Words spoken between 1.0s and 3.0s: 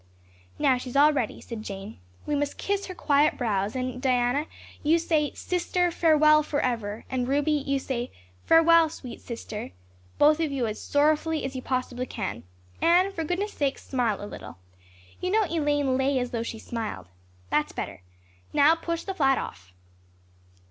ready," said Jane. "We must kiss her